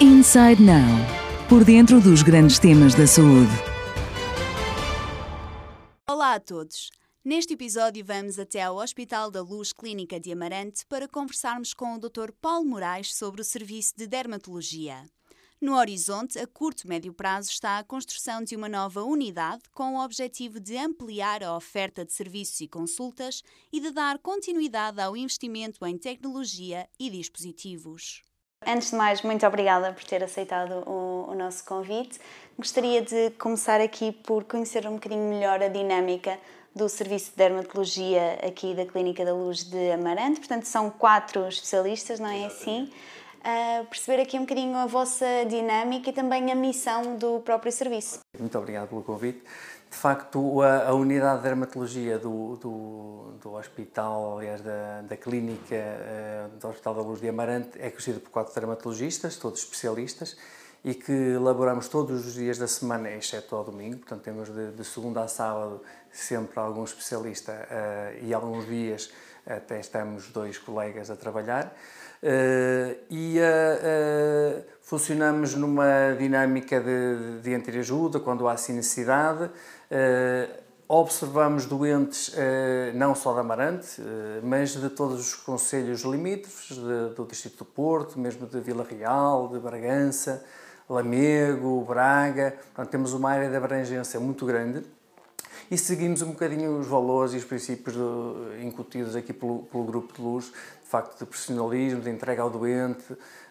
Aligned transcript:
Inside 0.00 0.62
Now 0.62 0.86
por 1.48 1.64
dentro 1.64 2.00
dos 2.00 2.22
grandes 2.22 2.60
temas 2.60 2.94
da 2.94 3.04
saúde. 3.04 3.50
Olá 6.08 6.34
a 6.34 6.40
todos. 6.40 6.92
Neste 7.24 7.54
episódio 7.54 8.04
vamos 8.04 8.38
até 8.38 8.62
ao 8.62 8.76
Hospital 8.76 9.28
da 9.28 9.42
Luz 9.42 9.72
Clínica 9.72 10.20
de 10.20 10.30
Amarante 10.30 10.86
para 10.86 11.08
conversarmos 11.08 11.74
com 11.74 11.96
o 11.96 11.98
Dr. 11.98 12.30
Paulo 12.40 12.64
Moraes 12.64 13.12
sobre 13.12 13.40
o 13.40 13.44
serviço 13.44 13.94
de 13.96 14.06
dermatologia. 14.06 15.02
No 15.60 15.74
horizonte, 15.74 16.38
a 16.38 16.46
curto 16.46 16.84
e 16.84 16.86
médio 16.86 17.12
prazo, 17.12 17.50
está 17.50 17.78
a 17.78 17.84
construção 17.84 18.44
de 18.44 18.54
uma 18.54 18.68
nova 18.68 19.02
unidade 19.02 19.64
com 19.74 19.96
o 19.96 20.04
objetivo 20.04 20.60
de 20.60 20.76
ampliar 20.76 21.42
a 21.42 21.56
oferta 21.56 22.04
de 22.04 22.12
serviços 22.12 22.60
e 22.60 22.68
consultas 22.68 23.42
e 23.72 23.80
de 23.80 23.90
dar 23.90 24.20
continuidade 24.20 25.00
ao 25.00 25.16
investimento 25.16 25.84
em 25.84 25.98
tecnologia 25.98 26.88
e 27.00 27.10
dispositivos. 27.10 28.22
Antes 28.66 28.90
de 28.90 28.96
mais, 28.96 29.22
muito 29.22 29.46
obrigada 29.46 29.92
por 29.92 30.04
ter 30.04 30.22
aceitado 30.22 30.82
o, 30.86 31.30
o, 31.30 31.34
nosso 31.34 31.64
convite. 31.64 32.20
Gostaria 32.58 33.00
de 33.00 33.30
começar 33.38 33.80
aqui 33.80 34.12
por 34.12 34.44
conhecer 34.44 34.86
um 34.86 34.94
bocadinho 34.94 35.28
melhor 35.28 35.62
a 35.62 35.68
dinâmica 35.68 36.38
do 36.74 36.88
Serviço 36.88 37.30
de 37.30 37.36
Dermatologia 37.36 38.38
aqui 38.46 38.74
da 38.74 38.84
Clínica 38.84 39.24
da 39.24 39.32
Luz 39.32 39.64
de 39.64 39.92
Amarante. 39.92 40.40
Portanto, 40.40 40.64
são 40.64 40.90
quatro 40.90 41.48
especialistas, 41.48 42.20
não 42.20 42.28
é 42.28 42.46
assim? 42.46 42.90
Uh, 43.38 43.86
perceber 43.86 44.20
aqui 44.20 44.36
um 44.36 44.42
bocadinho 44.42 44.76
a 44.76 44.86
vossa 44.86 45.24
dinâmica 45.48 46.10
e 46.10 46.12
também 46.12 46.50
a 46.50 46.54
missão 46.54 47.16
do 47.16 47.40
próprio 47.40 47.70
serviço. 47.72 48.18
Muito 48.38 48.58
obrigado 48.58 48.88
pelo 48.88 49.02
convite. 49.02 49.40
De 49.90 49.96
facto, 49.96 50.60
a, 50.62 50.88
a 50.88 50.94
unidade 50.94 51.38
de 51.38 51.44
dermatologia 51.44 52.18
do, 52.18 52.56
do, 52.56 53.32
do, 53.42 53.52
hospital, 53.54 54.38
aliás, 54.38 54.60
da, 54.60 55.02
da 55.02 55.16
clínica 55.16 55.74
uh, 55.74 56.58
do 56.58 56.68
Hospital 56.68 56.94
da 56.94 57.00
Luz 57.00 57.20
de 57.20 57.28
Amarante 57.28 57.78
é 57.80 57.90
conhecida 57.90 58.20
por 58.20 58.30
quatro 58.30 58.54
dermatologistas, 58.54 59.36
todos 59.36 59.60
especialistas, 59.60 60.36
e 60.84 60.94
que 60.94 61.12
elaboramos 61.12 61.88
todos 61.88 62.26
os 62.26 62.34
dias 62.34 62.58
da 62.58 62.68
semana, 62.68 63.10
exceto 63.10 63.56
ao 63.56 63.64
domingo, 63.64 63.98
portanto 63.98 64.22
temos 64.22 64.48
de, 64.48 64.72
de 64.72 64.84
segunda 64.84 65.22
a 65.22 65.28
sábado 65.28 65.82
sempre 66.12 66.60
algum 66.60 66.84
especialista 66.84 67.52
uh, 67.52 68.24
e 68.24 68.32
alguns 68.32 68.66
dias 68.66 69.10
até 69.46 69.80
estamos 69.80 70.28
dois 70.28 70.58
colegas 70.58 71.10
a 71.10 71.16
trabalhar. 71.16 71.74
Uh, 72.22 72.98
e 73.08 73.38
uh, 73.38 74.64
funcionamos 74.82 75.54
numa 75.54 76.14
dinâmica 76.18 76.80
de, 76.80 77.40
de 77.42 77.54
entreajuda 77.54 78.20
quando 78.20 78.46
há 78.48 78.52
assim 78.52 78.72
necessidade. 78.74 79.50
Observamos 80.86 81.66
doentes 81.66 82.34
não 82.94 83.14
só 83.14 83.34
da 83.34 83.40
Amarante, 83.40 84.00
mas 84.42 84.74
de 84.74 84.88
todos 84.90 85.20
os 85.20 85.34
conselhos 85.34 86.02
limítrofes, 86.02 86.76
do 87.16 87.24
Distrito 87.26 87.58
do 87.58 87.64
Porto, 87.64 88.18
mesmo 88.18 88.46
de 88.46 88.60
Vila 88.60 88.86
Real, 88.88 89.48
de 89.48 89.58
Bragança, 89.58 90.44
Lamego, 90.88 91.84
Braga. 91.84 92.56
Portanto, 92.74 92.90
temos 92.90 93.12
uma 93.12 93.30
área 93.30 93.50
de 93.50 93.56
abrangência 93.56 94.18
muito 94.18 94.46
grande 94.46 94.82
e 95.70 95.76
seguimos 95.76 96.22
um 96.22 96.28
bocadinho 96.28 96.78
os 96.78 96.86
valores 96.86 97.34
e 97.34 97.36
os 97.36 97.44
princípios 97.44 97.94
do, 97.94 98.54
incutidos 98.62 99.14
aqui 99.14 99.34
pelo, 99.34 99.64
pelo 99.64 99.84
Grupo 99.84 100.14
de 100.14 100.22
Luz, 100.22 100.46
de 100.46 100.88
facto 100.88 101.18
de 101.18 101.26
profissionalismo, 101.26 102.00
de 102.00 102.08
entrega 102.08 102.40
ao 102.40 102.48
doente, 102.48 103.04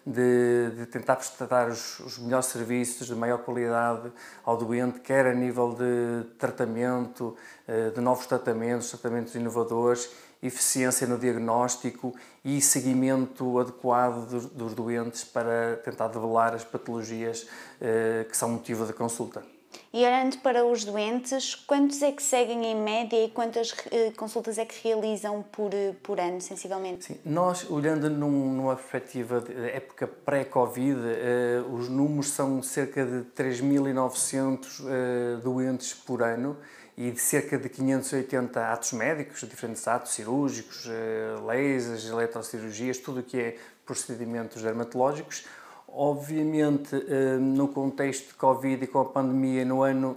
de, 0.07 0.71
de 0.77 0.85
tentar 0.85 1.17
prestar 1.17 1.67
os, 1.67 1.99
os, 1.99 2.17
melhores 2.17 2.45
serviços 2.45 3.07
de 3.07 3.13
maior 3.13 3.39
qualidade 3.39 4.09
ao 4.45 4.55
doente, 4.55 5.01
quer 5.01 5.27
a 5.27 5.33
nível 5.33 5.73
de 5.73 6.29
tratamento, 6.37 7.35
eh, 7.67 7.89
de 7.89 7.99
novos 7.99 8.25
tratamentos, 8.25 8.89
tratamentos 8.89 9.35
inovadores, 9.35 10.09
eficiência 10.41 11.05
no 11.05 11.17
diagnóstico 11.17 12.15
e 12.45 12.61
seguimento 12.61 13.59
adequado 13.59 14.29
dos, 14.29 14.45
dos 14.45 14.73
doentes 14.73 15.25
para 15.25 15.75
tentar 15.83 16.07
develar 16.07 16.53
as 16.53 16.63
patologias 16.63 17.45
eh, 17.81 18.25
que 18.29 18.37
são 18.37 18.47
motivo 18.47 18.85
de 18.85 18.93
consulta. 18.93 19.56
E 19.93 20.05
olhando 20.05 20.37
para 20.39 20.65
os 20.65 20.83
doentes, 20.83 21.55
quantos 21.55 22.01
é 22.01 22.11
que 22.11 22.21
seguem 22.21 22.65
em 22.65 22.75
média 22.75 23.23
e 23.23 23.29
quantas 23.29 23.73
eh, 23.91 24.11
consultas 24.15 24.57
é 24.57 24.65
que 24.65 24.87
realizam 24.87 25.41
por, 25.41 25.73
eh, 25.73 25.95
por 26.03 26.19
ano, 26.19 26.41
sensivelmente? 26.41 27.05
Sim, 27.05 27.19
nós, 27.25 27.69
olhando 27.69 28.09
num, 28.09 28.53
numa 28.53 28.75
perspectiva 28.75 29.41
de 29.41 29.53
época 29.69 30.05
pré-Covid, 30.05 30.99
eh, 31.03 31.63
os 31.71 31.89
números 31.89 32.31
são 32.31 32.61
cerca 32.61 33.05
de 33.05 33.23
3.900 33.35 34.83
eh, 34.85 35.37
doentes 35.41 35.93
por 35.93 36.21
ano 36.21 36.57
e 36.97 37.09
de 37.09 37.19
cerca 37.19 37.57
de 37.57 37.69
580 37.69 38.71
atos 38.71 38.91
médicos, 38.91 39.47
diferentes 39.47 39.87
atos 39.87 40.13
cirúrgicos, 40.13 40.89
lasers, 41.45 42.05
eletrocirurgias, 42.05 42.97
tudo 42.97 43.19
o 43.19 43.23
que 43.23 43.39
é 43.39 43.57
procedimentos 43.85 44.63
dermatológicos 44.63 45.45
Obviamente, 45.99 46.95
eh, 46.95 47.39
no 47.39 47.69
contexto 47.69 48.27
de 48.27 48.33
Covid 48.35 48.83
e 48.83 48.85
com 48.85 48.99
a 48.99 49.05
pandemia 49.05 49.65
no 49.65 49.81
ano 49.81 50.15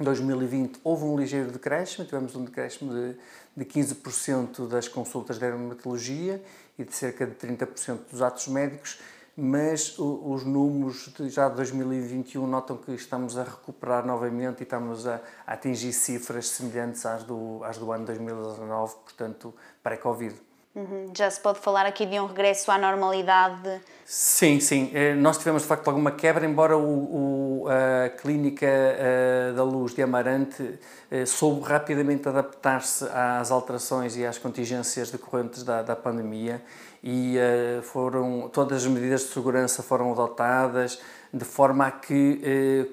2020 0.00 0.80
houve 0.82 1.04
um 1.04 1.16
ligeiro 1.16 1.52
decréscimo, 1.52 2.04
tivemos 2.04 2.34
um 2.34 2.44
decréscimo 2.44 2.92
de, 2.92 3.16
de 3.56 3.64
15% 3.64 4.66
das 4.66 4.88
consultas 4.88 5.36
de 5.36 5.42
dermatologia 5.42 6.42
e 6.76 6.82
de 6.82 6.92
cerca 6.92 7.24
de 7.24 7.34
30% 7.36 7.98
dos 8.10 8.22
atos 8.22 8.48
médicos, 8.48 8.98
mas 9.36 9.96
os 10.00 10.42
números 10.42 11.08
de, 11.16 11.28
já 11.30 11.48
de 11.48 11.54
2021 11.58 12.44
notam 12.44 12.76
que 12.76 12.90
estamos 12.90 13.38
a 13.38 13.44
recuperar 13.44 14.04
novamente 14.04 14.58
e 14.58 14.62
estamos 14.64 15.06
a, 15.06 15.20
a 15.46 15.52
atingir 15.52 15.92
cifras 15.92 16.48
semelhantes 16.48 17.06
às 17.06 17.22
do, 17.22 17.62
às 17.62 17.78
do 17.78 17.92
ano 17.92 18.04
2019, 18.04 18.94
portanto, 19.04 19.54
pré-Covid. 19.80 20.34
Uhum. 20.74 21.12
Já 21.16 21.30
se 21.30 21.40
pode 21.40 21.60
falar 21.60 21.86
aqui 21.86 22.04
de 22.04 22.18
um 22.18 22.26
regresso 22.26 22.68
à 22.70 22.76
normalidade? 22.76 23.80
Sim, 24.04 24.58
sim. 24.58 24.90
Eh, 24.92 25.14
nós 25.14 25.38
tivemos 25.38 25.62
de 25.62 25.68
facto 25.68 25.86
alguma 25.86 26.10
quebra, 26.10 26.44
embora 26.44 26.76
o, 26.76 27.62
o 27.62 27.68
a 27.68 28.08
Clínica 28.10 28.66
eh, 28.66 29.52
da 29.54 29.62
Luz 29.62 29.94
de 29.94 30.02
Amarante 30.02 30.78
eh, 31.10 31.24
soube 31.24 31.62
rapidamente 31.62 32.28
adaptar-se 32.28 33.04
às 33.04 33.52
alterações 33.52 34.16
e 34.16 34.26
às 34.26 34.36
contingências 34.36 35.12
decorrentes 35.12 35.62
da, 35.62 35.80
da 35.80 35.94
pandemia 35.94 36.60
e 37.02 37.36
foram 37.82 38.48
todas 38.48 38.84
as 38.84 38.90
medidas 38.90 39.22
de 39.22 39.28
segurança 39.28 39.82
foram 39.82 40.10
adotadas 40.10 40.98
de 41.32 41.44
forma 41.44 41.86
a 41.86 41.90
que 41.90 42.90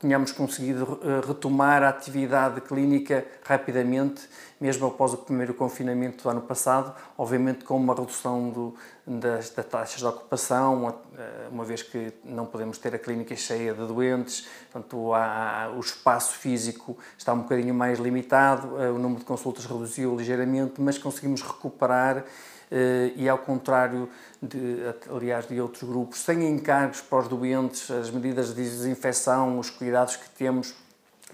tínhamos 0.00 0.32
conseguido 0.32 0.98
retomar 1.24 1.84
a 1.84 1.88
atividade 1.88 2.60
clínica 2.60 3.24
rapidamente 3.44 4.22
mesmo 4.62 4.86
após 4.86 5.12
o 5.12 5.16
primeiro 5.16 5.52
confinamento 5.54 6.22
do 6.22 6.30
ano 6.30 6.40
passado, 6.40 6.94
obviamente 7.18 7.64
com 7.64 7.76
uma 7.76 7.92
redução 7.92 8.48
do, 8.48 8.74
das, 9.04 9.50
das, 9.50 9.66
taxas 9.66 9.98
de 9.98 10.06
ocupação, 10.06 11.00
eh, 11.18 11.48
uma 11.50 11.64
vez 11.64 11.82
que 11.82 12.12
não 12.24 12.46
podemos 12.46 12.78
ter 12.78 12.94
a 12.94 12.98
clínica 12.98 13.34
cheia 13.34 13.74
de 13.74 13.84
doentes, 13.84 14.46
portanto 14.70 15.12
há, 15.14 15.72
o 15.76 15.80
espaço 15.80 16.34
físico 16.34 16.96
está 17.18 17.32
um 17.32 17.40
bocadinho 17.40 17.74
mais 17.74 17.98
limitado, 17.98 18.80
eh, 18.80 18.88
o 18.88 18.98
número 18.98 19.18
de 19.18 19.26
consultas 19.26 19.64
reduziu 19.64 20.16
ligeiramente, 20.16 20.80
mas 20.80 20.96
conseguimos 20.96 21.42
recuperar 21.42 22.24
eh, 22.70 23.10
e 23.16 23.28
ao 23.28 23.38
contrário 23.38 24.08
de, 24.40 24.78
aliás, 25.12 25.48
de 25.48 25.60
outros 25.60 25.82
grupos, 25.82 26.20
sem 26.20 26.48
encargos 26.48 27.00
para 27.00 27.18
os 27.18 27.26
doentes, 27.26 27.90
as 27.90 28.12
medidas 28.12 28.54
de 28.54 28.62
desinfecção, 28.62 29.58
os 29.58 29.70
cuidados 29.70 30.14
que 30.14 30.30
temos 30.30 30.72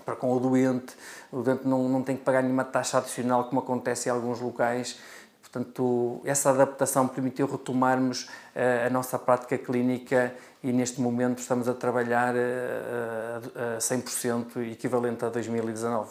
para 0.04 0.16
com 0.16 0.32
o 0.34 0.40
doente, 0.40 0.94
o 1.32 1.42
doente 1.42 1.66
não, 1.66 1.88
não 1.88 2.02
tem 2.02 2.16
que 2.16 2.22
pagar 2.22 2.42
nenhuma 2.42 2.64
taxa 2.64 2.98
adicional, 2.98 3.44
como 3.44 3.60
acontece 3.60 4.08
em 4.08 4.12
alguns 4.12 4.40
locais. 4.40 4.98
Portanto, 5.40 6.20
essa 6.24 6.50
adaptação 6.50 7.08
permitiu 7.08 7.46
retomarmos 7.46 8.24
uh, 8.24 8.86
a 8.86 8.90
nossa 8.90 9.18
prática 9.18 9.56
clínica 9.56 10.34
e 10.62 10.72
neste 10.72 11.00
momento 11.00 11.38
estamos 11.38 11.68
a 11.68 11.74
trabalhar 11.74 12.34
uh, 12.34 13.76
a 13.76 13.78
100% 13.78 14.70
equivalente 14.70 15.24
a 15.24 15.30
2019. 15.30 16.10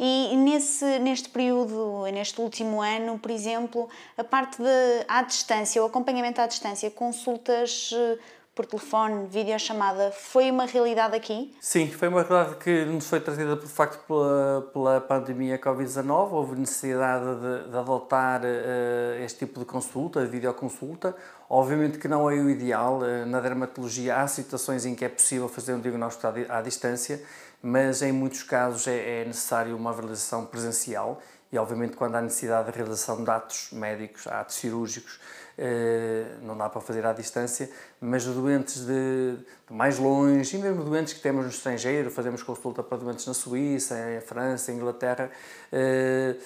E 0.00 0.36
nesse, 0.36 0.84
neste 1.00 1.28
período, 1.28 2.04
neste 2.12 2.40
último 2.40 2.80
ano, 2.80 3.18
por 3.18 3.32
exemplo, 3.32 3.88
a 4.16 4.22
parte 4.22 4.62
de 4.62 5.04
à 5.08 5.22
distância, 5.22 5.82
o 5.82 5.86
acompanhamento 5.86 6.40
à 6.40 6.46
distância, 6.46 6.88
consultas 6.88 7.90
uh, 7.92 8.18
por 8.58 8.66
telefone, 8.66 9.28
videochamada, 9.28 10.10
foi 10.10 10.50
uma 10.50 10.66
realidade 10.66 11.14
aqui? 11.14 11.54
Sim, 11.60 11.88
foi 11.92 12.08
uma 12.08 12.24
realidade 12.24 12.56
que 12.56 12.84
nos 12.86 13.06
foi 13.06 13.20
trazida 13.20 13.56
por 13.56 13.68
facto 13.68 14.04
pela, 14.04 14.68
pela 14.72 15.00
pandemia 15.00 15.56
Covid-19. 15.56 16.32
Houve 16.32 16.58
necessidade 16.58 17.24
de, 17.36 17.70
de 17.70 17.76
adotar 17.78 18.40
uh, 18.40 19.22
este 19.22 19.46
tipo 19.46 19.60
de 19.60 19.64
consulta, 19.64 20.22
de 20.22 20.26
videoconsulta. 20.26 21.14
Obviamente 21.48 21.98
que 21.98 22.08
não 22.08 22.28
é 22.28 22.34
o 22.34 22.50
ideal. 22.50 22.98
Uh, 22.98 23.24
na 23.26 23.38
dermatologia 23.38 24.16
há 24.16 24.26
situações 24.26 24.84
em 24.84 24.96
que 24.96 25.04
é 25.04 25.08
possível 25.08 25.48
fazer 25.48 25.74
um 25.74 25.80
diagnóstico 25.80 26.26
à, 26.26 26.58
à 26.58 26.60
distância, 26.60 27.22
mas 27.62 28.02
em 28.02 28.10
muitos 28.10 28.42
casos 28.42 28.88
é, 28.88 29.20
é 29.20 29.24
necessário 29.24 29.76
uma 29.76 29.90
avaliação 29.90 30.44
presencial 30.44 31.22
e 31.50 31.58
obviamente 31.58 31.96
quando 31.96 32.14
há 32.14 32.20
necessidade 32.20 32.70
de 32.70 32.76
realização 32.76 33.24
de 33.24 33.30
atos 33.30 33.68
médicos, 33.72 34.26
atos 34.26 34.56
cirúrgicos, 34.56 35.18
eh, 35.56 36.36
não 36.42 36.56
dá 36.56 36.68
para 36.68 36.80
fazer 36.80 37.04
à 37.04 37.12
distância, 37.12 37.68
mas 38.00 38.24
doentes 38.24 38.86
de, 38.86 39.36
de, 39.66 39.74
mais 39.74 39.98
longe 39.98 40.56
e 40.56 40.60
mesmo 40.60 40.84
doentes 40.84 41.14
que 41.14 41.20
temos 41.20 41.44
no 41.44 41.50
estrangeiro, 41.50 42.10
fazemos 42.10 42.42
consulta 42.42 42.82
para 42.82 42.98
doentes 42.98 43.26
na 43.26 43.34
Suíça, 43.34 43.96
em 44.16 44.20
França, 44.20 44.70
em 44.70 44.76
Inglaterra, 44.76 45.30
eh, 45.72 46.36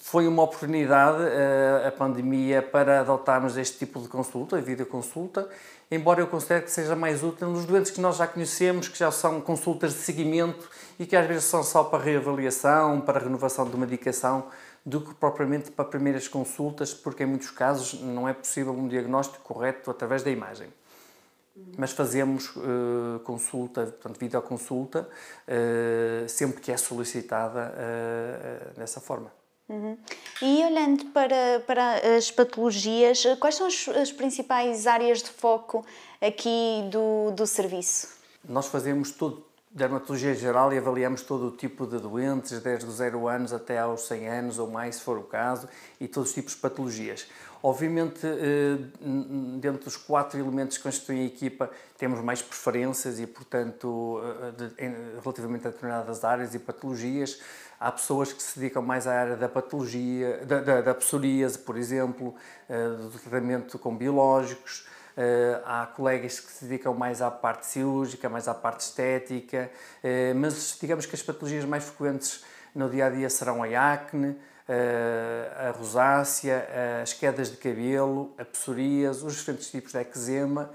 foi 0.00 0.26
uma 0.26 0.42
oportunidade 0.42 1.22
uh, 1.22 1.88
a 1.88 1.92
pandemia 1.92 2.62
para 2.62 3.00
adotarmos 3.00 3.56
este 3.56 3.78
tipo 3.78 4.00
de 4.00 4.08
consulta, 4.08 4.56
a 4.56 4.60
videoconsulta, 4.60 5.48
embora 5.90 6.20
eu 6.20 6.26
considere 6.26 6.62
que 6.62 6.70
seja 6.70 6.96
mais 6.96 7.22
útil 7.22 7.48
nos 7.48 7.64
doentes 7.64 7.90
que 7.90 8.00
nós 8.00 8.16
já 8.16 8.26
conhecemos, 8.26 8.88
que 8.88 8.98
já 8.98 9.10
são 9.10 9.40
consultas 9.40 9.92
de 9.92 10.00
seguimento 10.00 10.70
e 10.98 11.06
que 11.06 11.14
às 11.14 11.26
vezes 11.26 11.44
são 11.44 11.62
só 11.62 11.84
para 11.84 12.02
reavaliação, 12.02 13.00
para 13.00 13.20
renovação 13.20 13.68
de 13.68 13.76
medicação, 13.76 14.46
do 14.84 15.00
que 15.00 15.14
propriamente 15.14 15.70
para 15.70 15.84
primeiras 15.84 16.26
consultas, 16.26 16.92
porque 16.92 17.22
em 17.22 17.26
muitos 17.26 17.50
casos 17.50 18.00
não 18.00 18.28
é 18.28 18.32
possível 18.32 18.72
um 18.72 18.88
diagnóstico 18.88 19.42
correto 19.44 19.90
através 19.90 20.22
da 20.22 20.30
imagem. 20.30 20.68
Mas 21.76 21.92
fazemos 21.92 22.48
uh, 22.56 23.20
consulta, 23.24 23.82
portanto, 23.82 24.18
videoconsulta, 24.18 25.08
uh, 25.46 26.28
sempre 26.28 26.60
que 26.62 26.72
é 26.72 26.76
solicitada 26.76 27.74
uh, 27.74 28.78
dessa 28.78 29.00
forma. 29.00 29.30
Uhum. 29.72 29.96
E 30.42 30.62
olhando 30.64 31.06
para, 31.06 31.60
para 31.66 32.16
as 32.16 32.30
patologias, 32.30 33.24
quais 33.40 33.54
são 33.54 33.66
as, 33.66 33.88
as 33.88 34.12
principais 34.12 34.86
áreas 34.86 35.22
de 35.22 35.30
foco 35.30 35.82
aqui 36.20 36.84
do, 36.90 37.30
do 37.30 37.46
serviço? 37.46 38.08
Nós 38.46 38.66
fazemos 38.66 39.12
todo 39.12 39.51
dermatologia 39.74 40.34
geral 40.34 40.72
e 40.72 40.78
avaliamos 40.78 41.22
todo 41.22 41.48
o 41.48 41.50
tipo 41.50 41.86
de 41.86 41.98
doentes, 41.98 42.60
desde 42.60 42.86
os 42.86 42.96
0 42.96 43.26
anos 43.26 43.52
até 43.52 43.78
aos 43.78 44.02
100 44.02 44.28
anos 44.28 44.58
ou 44.58 44.70
mais, 44.70 44.96
se 44.96 45.02
for 45.02 45.16
o 45.16 45.22
caso, 45.22 45.68
e 45.98 46.06
todos 46.06 46.28
os 46.28 46.34
tipos 46.34 46.54
de 46.54 46.60
patologias. 46.60 47.26
Obviamente, 47.62 48.26
eh, 48.26 48.76
dentro 49.60 49.84
dos 49.84 49.96
quatro 49.96 50.38
elementos 50.38 50.76
que 50.76 50.82
constituem 50.82 51.22
a 51.22 51.26
equipa, 51.26 51.70
temos 51.96 52.20
mais 52.20 52.42
preferências 52.42 53.20
e, 53.20 53.26
portanto, 53.26 54.20
eh, 54.78 54.92
relativamente 55.22 55.68
a 55.68 55.70
determinadas 55.70 56.24
áreas 56.24 56.54
e 56.54 56.58
patologias. 56.58 57.40
Há 57.78 57.92
pessoas 57.92 58.32
que 58.32 58.42
se 58.42 58.58
dedicam 58.58 58.82
mais 58.82 59.06
à 59.06 59.14
área 59.14 59.36
da 59.36 59.48
patologia, 59.48 60.44
da, 60.44 60.60
da, 60.60 60.80
da 60.80 60.94
psoríase, 60.94 61.58
por 61.58 61.76
exemplo, 61.76 62.34
eh, 62.68 62.88
do 62.88 63.10
tratamento 63.10 63.78
com 63.78 63.96
biológicos. 63.96 64.86
Uh, 65.14 65.60
há 65.66 65.86
colegas 65.86 66.40
que 66.40 66.50
se 66.50 66.64
dedicam 66.64 66.94
mais 66.94 67.20
à 67.20 67.30
parte 67.30 67.66
cirúrgica, 67.66 68.30
mais 68.30 68.48
à 68.48 68.54
parte 68.54 68.80
estética, 68.80 69.70
uh, 70.02 70.34
mas 70.34 70.78
digamos 70.80 71.04
que 71.04 71.14
as 71.14 71.22
patologias 71.22 71.66
mais 71.66 71.84
frequentes 71.84 72.42
no 72.74 72.88
dia 72.88 73.06
a 73.06 73.10
dia 73.10 73.28
serão 73.28 73.62
a 73.62 73.92
acne, 73.92 74.28
uh, 74.28 75.68
a 75.68 75.70
rosácea, 75.72 76.66
as 77.02 77.12
quedas 77.12 77.50
de 77.50 77.58
cabelo, 77.58 78.34
a 78.38 78.44
psoríase, 78.44 79.24
os 79.24 79.34
diferentes 79.34 79.70
tipos 79.70 79.92
de 79.92 79.98
eczema 79.98 80.70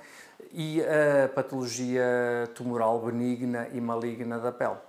e 0.51 0.81
a 0.83 1.29
patologia 1.29 2.03
tumoral 2.53 2.99
benigna 2.99 3.67
e 3.73 3.81
maligna 3.81 4.37
da 4.37 4.51
pele. 4.51 4.86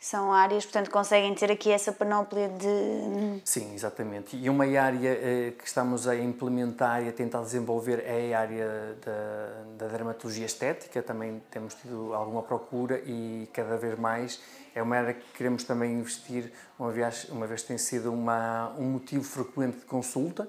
São 0.00 0.32
áreas, 0.32 0.64
portanto, 0.64 0.90
conseguem 0.90 1.34
ter 1.34 1.50
aqui 1.50 1.72
essa 1.72 1.90
panóplia 1.90 2.48
de. 2.48 3.40
Sim, 3.44 3.74
exatamente. 3.74 4.36
E 4.36 4.48
uma 4.48 4.64
área 4.64 5.08
eh, 5.08 5.52
que 5.58 5.66
estamos 5.66 6.06
a 6.06 6.14
implementar 6.14 7.02
e 7.02 7.08
a 7.08 7.12
tentar 7.12 7.42
desenvolver 7.42 8.04
é 8.06 8.32
a 8.32 8.38
área 8.38 8.96
da, 9.04 9.86
da 9.86 9.92
dermatologia 9.92 10.46
estética. 10.46 11.02
Também 11.02 11.42
temos 11.50 11.74
tido 11.74 12.14
alguma 12.14 12.44
procura 12.44 13.02
e 13.04 13.48
cada 13.52 13.76
vez 13.76 13.98
mais 13.98 14.40
é 14.72 14.80
uma 14.80 14.96
área 14.96 15.14
que 15.14 15.32
queremos 15.36 15.64
também 15.64 15.92
investir, 15.94 16.52
uma 16.78 16.92
vez, 16.92 17.28
uma 17.30 17.48
vez 17.48 17.64
tem 17.64 17.76
sido 17.76 18.12
uma, 18.12 18.72
um 18.78 18.84
motivo 18.84 19.24
frequente 19.24 19.78
de 19.78 19.84
consulta 19.84 20.48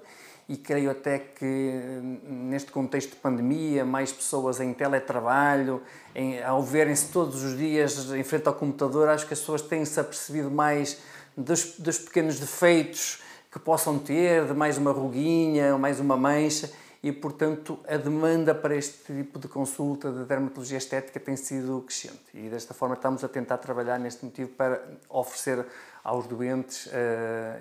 e 0.50 0.56
creio 0.56 0.90
até 0.90 1.16
que 1.16 1.72
neste 2.24 2.72
contexto 2.72 3.10
de 3.10 3.16
pandemia, 3.16 3.84
mais 3.84 4.12
pessoas 4.12 4.58
em 4.58 4.74
teletrabalho, 4.74 5.80
em, 6.12 6.42
ao 6.42 6.60
verem-se 6.60 7.12
todos 7.12 7.44
os 7.44 7.56
dias 7.56 8.10
em 8.10 8.24
frente 8.24 8.48
ao 8.48 8.54
computador, 8.54 9.08
acho 9.08 9.28
que 9.28 9.32
as 9.32 9.38
pessoas 9.38 9.62
têm-se 9.62 10.00
apercebido 10.00 10.50
mais 10.50 10.98
dos, 11.36 11.78
dos 11.78 12.00
pequenos 12.00 12.40
defeitos 12.40 13.22
que 13.48 13.60
possam 13.60 13.96
ter, 13.96 14.44
de 14.44 14.52
mais 14.52 14.76
uma 14.76 14.90
ruguinha, 14.90 15.78
mais 15.78 16.00
uma 16.00 16.16
mancha, 16.16 16.68
e 17.00 17.12
portanto 17.12 17.78
a 17.86 17.96
demanda 17.96 18.52
para 18.52 18.74
este 18.74 19.04
tipo 19.14 19.38
de 19.38 19.46
consulta 19.46 20.10
de 20.10 20.24
dermatologia 20.24 20.78
estética 20.78 21.20
tem 21.20 21.36
sido 21.36 21.80
crescente. 21.82 22.18
E 22.34 22.48
desta 22.48 22.74
forma 22.74 22.96
estamos 22.96 23.22
a 23.22 23.28
tentar 23.28 23.58
trabalhar 23.58 24.00
neste 24.00 24.24
motivo 24.24 24.50
para 24.50 24.82
oferecer 25.08 25.64
aos 26.02 26.26
doentes 26.26 26.86
uh, 26.86 26.90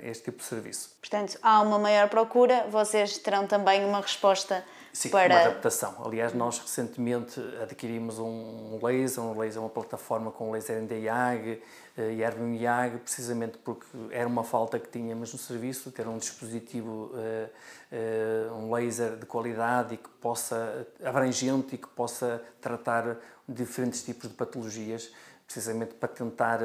este 0.03 0.25
tipo 0.25 0.37
de 0.37 0.43
serviço. 0.45 0.95
Portanto, 0.99 1.37
há 1.41 1.61
uma 1.61 1.77
maior 1.77 2.09
procura, 2.09 2.67
vocês 2.69 3.17
terão 3.17 3.45
também 3.45 3.83
uma 3.83 4.01
resposta 4.01 4.63
Sim, 4.93 5.09
para... 5.09 5.33
uma 5.33 5.41
adaptação. 5.41 5.95
Aliás, 6.05 6.33
nós 6.33 6.57
recentemente 6.57 7.39
adquirimos 7.61 8.17
um 8.17 8.79
laser, 8.81 9.23
um 9.23 9.37
laser, 9.37 9.61
uma 9.61 9.69
plataforma 9.69 10.31
com 10.31 10.51
laser 10.51 10.81
NDIAG 10.81 11.61
eh, 11.97 12.13
e 12.13 12.23
Erbium 12.23 12.53
IAG, 12.53 12.97
precisamente 12.99 13.57
porque 13.57 13.85
era 14.09 14.27
uma 14.27 14.43
falta 14.43 14.79
que 14.79 14.89
tínhamos 14.89 15.33
no 15.33 15.39
serviço, 15.39 15.91
ter 15.91 16.07
um 16.07 16.17
dispositivo, 16.17 17.11
uh, 17.13 18.53
um 18.55 18.73
laser 18.73 19.17
de 19.17 19.25
qualidade 19.25 19.95
e 19.95 19.97
que 19.97 20.09
possa, 20.21 20.87
abrangente 21.03 21.75
e 21.75 21.77
que 21.77 21.87
possa 21.89 22.41
tratar 22.61 23.17
diferentes 23.47 24.01
tipos 24.03 24.29
de 24.29 24.35
patologias, 24.35 25.11
precisamente 25.45 25.95
para 25.95 26.09
tentar 26.09 26.59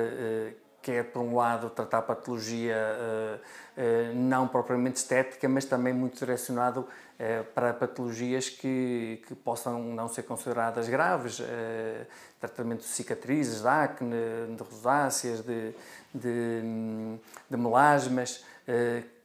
quer, 0.84 1.04
por 1.04 1.22
um 1.22 1.34
lado, 1.34 1.70
tratar 1.70 2.02
patologia 2.02 2.76
uh, 2.76 3.36
uh, 3.80 4.14
não 4.14 4.46
propriamente 4.46 4.98
estética, 4.98 5.48
mas 5.48 5.64
também 5.64 5.94
muito 5.94 6.18
direcionado 6.18 6.80
uh, 6.80 7.44
para 7.54 7.72
patologias 7.72 8.50
que, 8.50 9.22
que 9.26 9.34
possam 9.34 9.82
não 9.82 10.08
ser 10.08 10.24
consideradas 10.24 10.86
graves, 10.86 11.40
tratamento 12.38 12.80
de 12.80 12.88
cicatrizes, 12.88 13.62
de 13.62 13.68
acne, 13.68 14.14
de 14.54 14.62
rosáceas, 14.62 15.40
de, 15.40 15.74
de, 16.14 16.60
de 17.48 17.56
melasmas, 17.56 18.44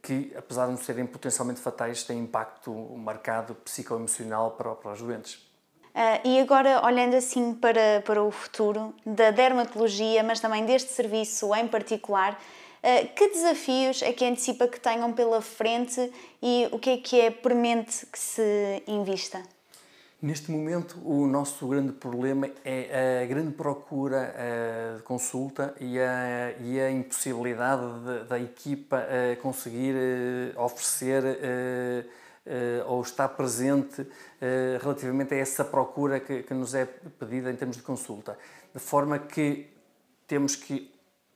que, 0.01 0.33
apesar 0.37 0.65
de 0.67 0.71
não 0.71 0.77
serem 0.77 1.05
potencialmente 1.05 1.59
fatais, 1.59 2.03
têm 2.03 2.19
impacto 2.19 2.71
marcado 2.71 3.53
psicoemocional 3.55 4.51
para, 4.51 4.73
para 4.75 4.93
os 4.93 5.01
doentes. 5.01 5.48
Uh, 5.93 6.27
e 6.27 6.39
agora, 6.39 6.85
olhando 6.85 7.15
assim 7.15 7.53
para, 7.53 8.01
para 8.05 8.23
o 8.23 8.29
futuro 8.29 8.93
da 9.05 9.31
dermatologia, 9.31 10.21
mas 10.23 10.39
também 10.39 10.63
deste 10.63 10.91
serviço 10.91 11.53
em 11.55 11.67
particular, 11.67 12.33
uh, 12.33 13.15
que 13.15 13.27
desafios 13.29 14.01
é 14.03 14.13
que 14.13 14.23
antecipa 14.23 14.67
que 14.67 14.79
tenham 14.79 15.11
pela 15.11 15.41
frente 15.41 16.11
e 16.41 16.69
o 16.71 16.77
que 16.77 16.91
é 16.91 16.97
que 16.97 17.19
é 17.19 17.31
premente 17.31 18.05
que 18.05 18.19
se 18.19 18.83
invista? 18.87 19.41
Neste 20.21 20.51
momento, 20.51 20.99
o 21.03 21.25
nosso 21.25 21.65
grande 21.67 21.93
problema 21.93 22.49
é 22.63 23.21
a 23.23 23.25
grande 23.25 23.53
procura 23.53 24.35
uh, 24.35 24.97
de 24.97 25.03
consulta 25.03 25.73
e 25.79 25.99
a, 25.99 26.51
e 26.61 26.79
a 26.79 26.91
impossibilidade 26.91 27.83
de, 28.03 28.25
da 28.25 28.39
equipa 28.39 29.07
conseguir 29.41 29.95
oferecer 30.55 31.23
ou 32.87 33.01
está 33.01 33.27
presente 33.27 34.01
uh, 34.01 34.07
relativamente 34.81 35.33
a 35.33 35.37
essa 35.37 35.63
procura 35.63 36.19
que, 36.19 36.43
que, 36.43 36.53
nos 36.53 36.73
é 36.73 36.85
pedida 36.85 37.51
em 37.51 37.55
termos 37.55 37.77
de 37.77 37.83
consulta. 37.83 38.37
De 38.73 38.79
forma 38.79 39.19
que 39.19 39.67
temos 40.27 40.55
que 40.55 40.91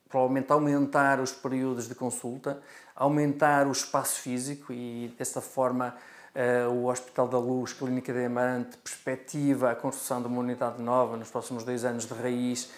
provavelmente 0.10 0.52
aumentar 0.52 1.20
os 1.20 1.32
períodos 1.32 1.88
de 1.88 1.96
consulta, 1.96 2.62
aumentar 2.96 3.68
o 3.68 3.72
espaço 3.72 4.22
físico 4.22 4.72
e 4.72 5.14
dessa 5.18 5.42
forma 5.42 5.96
uh, 6.36 6.70
o 6.72 6.88
Hospital 6.88 7.28
da 7.28 7.38
Luz, 7.38 7.74
Clínica 7.74 8.14
de 8.14 8.26
Amarante, 8.26 8.78
perspectiva 8.78 9.72
a 9.72 9.76
construção 9.76 10.22
de 10.22 10.28
uma 10.28 10.40
unidade 10.40 10.82
nova 10.82 11.18
nos 11.18 11.30
próximos 11.30 11.64
dois 11.64 11.84
anos 11.84 12.06
de 12.06 12.14
raiz 12.14 12.72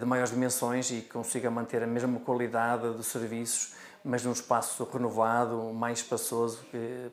de 0.00 0.04
maiores 0.04 0.32
dimensões 0.32 0.90
e 0.90 1.02
consiga 1.02 1.48
manter 1.48 1.84
a 1.84 1.86
mesma 1.86 2.18
qualidade 2.18 2.94
de 2.94 3.04
serviços 3.04 3.74
mas 4.04 4.24
num 4.24 4.32
espaço 4.32 4.88
renovado, 4.92 5.72
mais 5.72 5.98
espaçoso, 5.98 6.60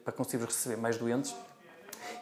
para 0.04 0.14
conseguirmos 0.14 0.56
receber 0.56 0.78
mais 0.78 0.98
doentes. 0.98 1.36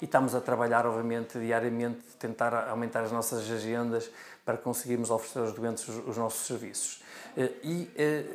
E 0.02 0.06
estamos 0.06 0.36
a 0.36 0.42
trabalhar, 0.42 0.86
obviamente, 0.86 1.40
diariamente, 1.40 2.02
tentar 2.20 2.70
aumentar 2.70 3.02
as 3.04 3.12
nossas 3.12 3.50
agendas 3.50 4.10
para 4.46 4.58
conseguirmos 4.58 5.10
oferecer 5.10 5.40
aos 5.40 5.54
doentes 5.54 5.88
os, 5.88 6.08
os 6.08 6.18
nossos 6.18 6.46
serviços. 6.46 7.04
Eh, 7.36 7.52
e 7.64 7.92
eh, 7.96 8.26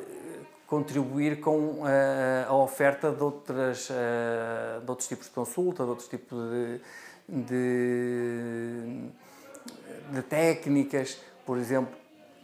contribuir 0.67 1.39
com 1.39 1.87
eh, 1.87 2.45
a 2.47 2.53
oferta 2.53 3.11
de, 3.11 3.23
outras, 3.23 3.89
de 4.81 4.89
outros 4.89 5.07
tipos 5.07 5.27
de 5.27 5.33
consulta, 5.33 5.83
de 5.83 5.89
outros 5.89 6.07
tipos 6.07 6.37
de, 6.49 6.81
de, 7.27 9.09
de 10.11 10.21
técnicas, 10.23 11.19
por 11.45 11.57
exemplo, 11.57 11.93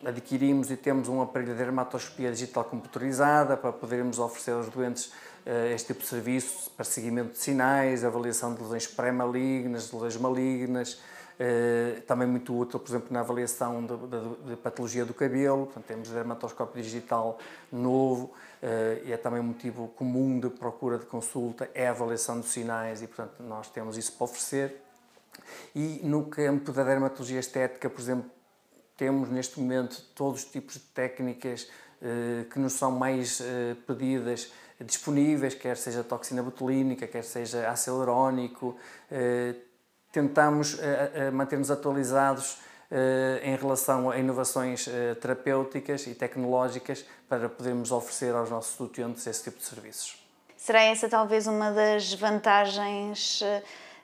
adquirimos 0.05 0.71
e 0.71 0.77
temos 0.77 1.09
um 1.09 1.21
aparelho 1.21 1.51
de 1.51 1.57
dermatoscopia 1.57 2.31
digital 2.31 2.63
computadorizada 2.63 3.57
para 3.57 3.71
podermos 3.71 4.19
oferecer 4.19 4.51
aos 4.51 4.69
doentes 4.69 5.07
uh, 5.45 5.73
este 5.73 5.87
tipo 5.87 6.01
de 6.01 6.07
serviço 6.07 6.71
para 6.71 6.85
seguimento 6.85 7.33
de 7.33 7.37
sinais, 7.37 8.03
avaliação 8.03 8.53
de 8.53 8.61
lesões 8.61 8.87
pré-malignas, 8.87 9.89
de 9.89 9.95
lesões 9.95 10.17
malignas, 10.17 10.93
uh, 10.93 12.01
também 12.01 12.27
muito 12.27 12.57
útil, 12.57 12.79
por 12.79 12.89
exemplo, 12.89 13.07
na 13.11 13.19
avaliação 13.19 13.85
de 14.45 14.55
patologia 14.55 15.03
do 15.03 15.13
cabelo, 15.13 15.65
portanto, 15.65 15.85
temos 15.85 16.09
dermatoscópio 16.09 16.81
digital 16.81 17.37
novo 17.71 18.25
uh, 18.63 19.05
e 19.05 19.11
é 19.11 19.17
também 19.17 19.41
um 19.41 19.45
motivo 19.45 19.89
comum 19.89 20.39
de 20.39 20.49
procura 20.49 20.97
de 20.97 21.05
consulta, 21.05 21.69
é 21.73 21.87
a 21.87 21.91
avaliação 21.91 22.39
dos 22.39 22.49
sinais 22.49 23.01
e, 23.01 23.07
portanto, 23.07 23.43
nós 23.43 23.69
temos 23.69 23.97
isso 23.97 24.13
para 24.13 24.25
oferecer. 24.25 24.81
E 25.75 26.01
no 26.03 26.25
campo 26.25 26.71
da 26.71 26.83
dermatologia 26.83 27.39
estética, 27.39 27.89
por 27.89 27.99
exemplo, 27.99 28.29
temos 28.99 29.29
neste 29.29 29.57
momento 29.57 30.03
todos 30.13 30.43
os 30.43 30.51
tipos 30.51 30.73
de 30.73 30.81
técnicas 30.81 31.67
que 32.51 32.59
nos 32.59 32.73
são 32.73 32.91
mais 32.91 33.41
pedidas 33.87 34.51
disponíveis, 34.81 35.55
quer 35.55 35.77
seja 35.77 36.03
toxina 36.03 36.43
botulínica, 36.43 37.07
quer 37.07 37.23
seja 37.23 37.69
ácido 37.69 37.95
hialurónico. 37.95 38.77
Tentamos 40.11 40.77
manter-nos 41.31 41.71
atualizados 41.71 42.57
em 43.41 43.55
relação 43.55 44.09
a 44.09 44.17
inovações 44.17 44.89
terapêuticas 45.21 46.05
e 46.07 46.13
tecnológicas 46.13 47.05
para 47.27 47.47
podermos 47.47 47.91
oferecer 47.91 48.35
aos 48.35 48.49
nossos 48.49 48.77
utentes 48.79 49.25
esse 49.25 49.43
tipo 49.43 49.59
de 49.59 49.63
serviços. 49.65 50.17
Será 50.57 50.81
essa 50.81 51.07
talvez 51.07 51.47
uma 51.47 51.71
das 51.71 52.13
vantagens 52.13 53.41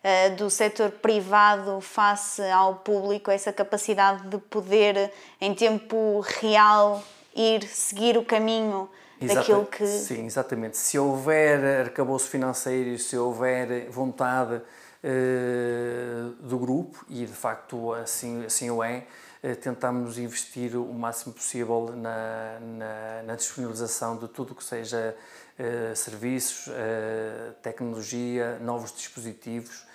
eh, 0.07 0.29
do 0.29 0.51
setor 0.51 0.91
privado 0.91 1.81
face 1.81 2.43
ao 2.43 2.75
público, 2.75 3.31
essa 3.31 3.51
capacidade 3.51 4.27
de 4.27 4.37
poder, 4.37 5.11
em 5.41 5.51
tempo 5.55 6.19
real, 6.19 7.03
ir 7.35 7.63
seguir 7.63 8.15
o 8.15 8.23
caminho 8.23 8.87
Exata, 9.19 9.39
daquilo 9.39 9.65
que. 9.65 9.83
Sim, 9.83 10.27
exatamente. 10.27 10.77
Se 10.77 10.99
houver 10.99 11.87
arcabouço 11.87 12.29
financeiro, 12.29 12.99
se 12.99 13.17
houver 13.17 13.89
vontade 13.89 14.57
uh, 14.57 16.29
do 16.39 16.59
grupo, 16.59 17.03
e 17.09 17.25
de 17.25 17.33
facto 17.33 17.91
assim, 17.93 18.45
assim 18.45 18.69
o 18.69 18.83
é, 18.83 19.07
uh, 19.43 19.55
tentamos 19.55 20.19
investir 20.19 20.75
o 20.75 20.93
máximo 20.93 21.33
possível 21.33 21.91
na, 21.95 22.59
na, 22.59 23.23
na 23.23 23.35
disponibilização 23.35 24.17
de 24.17 24.27
tudo 24.27 24.51
o 24.51 24.55
que 24.55 24.63
seja 24.63 25.17
serviços, 25.95 26.69
tecnologia, 27.63 28.59
novos 28.59 28.93
dispositivos 28.93 29.85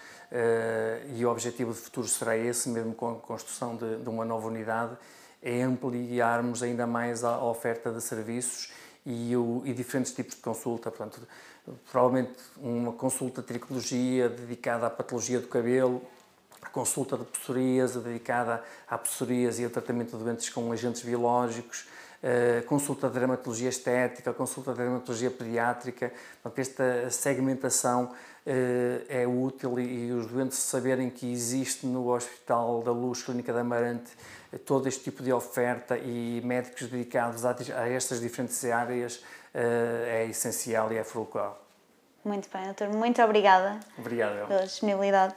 e 1.16 1.24
o 1.24 1.30
objetivo 1.30 1.72
de 1.72 1.78
futuro 1.78 2.06
será 2.06 2.36
esse, 2.36 2.68
mesmo 2.68 2.94
com 2.94 3.10
a 3.10 3.14
construção 3.16 3.76
de, 3.76 3.96
de 3.96 4.08
uma 4.08 4.24
nova 4.24 4.46
unidade, 4.46 4.96
é 5.42 5.62
ampliarmos 5.62 6.62
ainda 6.62 6.86
mais 6.86 7.24
a, 7.24 7.30
a 7.30 7.44
oferta 7.44 7.90
de 7.90 8.00
serviços 8.00 8.72
e, 9.04 9.34
o, 9.36 9.62
e, 9.64 9.72
diferentes 9.72 10.12
tipos 10.12 10.36
de 10.36 10.42
consulta. 10.42 10.90
Portanto, 10.90 11.20
provavelmente 11.90 12.36
uma 12.58 12.92
consulta 12.92 13.40
de 13.40 13.48
tricologia 13.48 14.28
dedicada 14.28 14.86
à 14.86 14.90
patologia 14.90 15.40
do 15.40 15.48
cabelo, 15.48 16.02
a 16.62 16.68
consulta 16.68 17.16
de 17.16 17.24
psoríase 17.24 17.98
dedicada 18.00 18.62
à 18.88 18.98
psoríase 18.98 19.62
e 19.62 19.64
ao 19.64 19.70
tratamento 19.70 20.16
de 20.16 20.24
doentes 20.24 20.50
com 20.50 20.70
agentes 20.72 21.02
biológicos, 21.02 21.88
Uh, 22.20 22.62
consulta 22.66 23.08
de 23.08 23.18
dermatologia 23.18 23.70
estética, 23.70 24.30
consulta 24.34 24.72
de 24.72 24.76
dermatologia 24.76 25.30
pediátrica, 25.30 26.12
portanto, 26.42 26.58
esta 26.58 27.10
segmentação 27.10 28.12
é 29.08 29.26
útil 29.26 29.78
e, 29.78 30.10
os 30.12 30.26
doentes 30.26 30.58
saberem 30.58 31.10
que 31.10 31.30
existe 31.30 31.86
no 31.86 32.08
Hospital 32.10 32.82
da 32.82 32.90
Luz 32.90 33.22
Clínica 33.22 33.52
da 33.52 33.60
Amarante 33.60 34.10
todo 34.64 34.88
este 34.88 35.04
tipo 35.04 35.22
de 35.22 35.32
oferta 35.32 35.96
e 35.98 36.40
médicos 36.44 36.88
dedicados 36.88 37.44
a, 37.44 37.54
a 37.76 37.88
estas 37.88 38.20
diferentes 38.20 38.64
áreas 38.64 39.22
é 39.52 40.26
essencial 40.28 40.92
e 40.92 40.96
é 40.96 41.04
fulcral. 41.04 41.60
Muito 42.24 42.48
bem, 42.52 42.64
doutor. 42.64 42.88
Muito 42.88 43.22
obrigada. 43.22 43.80
Obrigado. 43.98 44.46
Pela 44.46 44.64
disponibilidade. 44.64 45.34